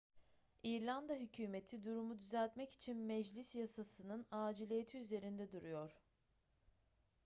i̇rlanda 0.63 1.13
hükümeti 1.13 1.83
durumu 1.83 2.19
düzeltmek 2.19 2.71
için 2.71 2.97
meclis 2.97 3.55
yasasının 3.55 4.25
aciliyeti 4.31 4.97
üzerinde 4.97 5.51
duruyor 5.51 5.91